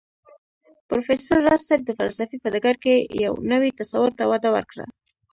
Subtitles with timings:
[0.87, 4.85] پروفېسر راز صيب د فلسفې په ډګر کې يو نوي تصور ته وده ورکړه